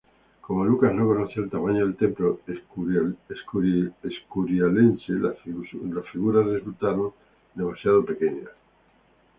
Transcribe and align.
Como 0.41 0.65
Luca 0.65 0.89
no 0.91 1.05
conocía 1.05 1.43
el 1.43 1.51
tamaño 1.51 1.85
del 1.85 1.95
templo 1.95 2.39
escurialense, 2.47 3.19
las 5.13 5.37
figuras 6.09 6.45
resultaron 6.47 7.11
demasiado 7.53 8.03
pequeñas. 8.03 8.49